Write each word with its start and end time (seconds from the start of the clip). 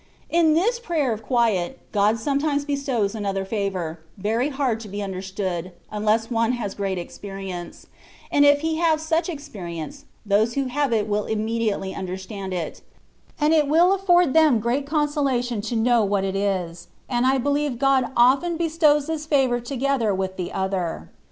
^' 0.01 0.03
In 0.31 0.55
this 0.55 0.79
Prayer 0.79 1.13
of 1.13 1.21
Quiet, 1.21 1.77
God 1.91 2.17
sometimes 2.17 2.65
bestows 2.65 3.13
another 3.13 3.45
favour, 3.45 3.99
very 4.17 4.49
hard 4.49 4.79
to 4.79 4.87
be 4.87 4.97
imderstood, 4.97 5.73
unless 5.91 6.31
one 6.31 6.53
has 6.53 6.73
great 6.73 6.97
experience; 6.97 7.85
and 8.31 8.43
if 8.43 8.61
he 8.61 8.77
have 8.77 8.99
such 8.99 9.29
ex 9.29 9.47
perience, 9.47 10.05
those 10.25 10.55
who 10.55 10.65
have 10.65 10.91
it 10.91 11.07
will 11.07 11.25
immediately 11.25 11.93
un 11.93 12.07
derstand 12.07 12.51
it; 12.51 12.81
and 13.39 13.53
it 13.53 13.67
will 13.67 13.93
afford 13.93 14.33
them 14.33 14.59
great 14.59 14.87
consola 14.87 15.39
tion 15.43 15.61
to 15.61 15.75
know 15.75 16.03
what 16.03 16.23
it 16.23 16.35
is, 16.35 16.87
and 17.07 17.27
I 17.27 17.37
believe 17.37 17.77
God 17.77 18.11
often 18.17 18.57
bestows 18.57 19.05
this 19.05 19.27
favour 19.27 19.59
together 19.59 20.15
with 20.15 20.35
the 20.35 20.51
other. 20.51 21.11